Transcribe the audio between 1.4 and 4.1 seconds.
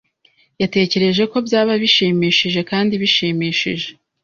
byaba bishimishije kandi bishimishije.